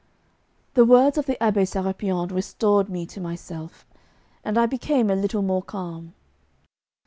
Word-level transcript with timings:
The 0.73 0.83
words 0.83 1.19
of 1.19 1.27
the 1.27 1.35
Abbé 1.39 1.61
Sérapion 1.61 2.31
restored 2.31 2.89
me 2.89 3.05
to 3.05 3.21
myself, 3.21 3.85
and 4.43 4.57
I 4.57 4.65
became 4.65 5.11
a 5.11 5.15
little 5.15 5.43
more 5.43 5.61
calm. 5.61 6.15